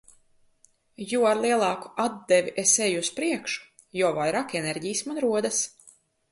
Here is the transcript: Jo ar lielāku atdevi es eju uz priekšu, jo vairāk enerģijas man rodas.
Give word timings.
Jo 1.11 1.19
ar 1.31 1.41
lielāku 1.43 1.91
atdevi 2.05 2.55
es 2.63 2.75
eju 2.87 3.03
uz 3.05 3.13
priekšu, 3.21 3.63
jo 4.03 4.13
vairāk 4.19 4.59
enerģijas 4.65 5.07
man 5.11 5.25
rodas. 5.29 5.65